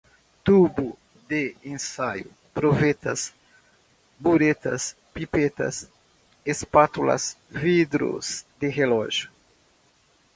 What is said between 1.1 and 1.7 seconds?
de